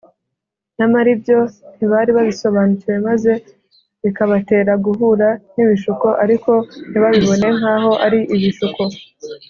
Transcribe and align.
nyamara 0.77 1.07
ibyo 1.15 1.37
ntibari 1.75 2.11
babisobanukiwe, 2.17 2.95
maze 3.07 3.31
bikabatera 4.03 4.71
guhura 4.85 5.27
n’ibishuko, 5.55 6.07
ariko 6.23 6.51
ntibabibone 6.89 7.47
nk’aho 7.57 7.91
ari 8.05 8.19
ibishuko 8.35 8.81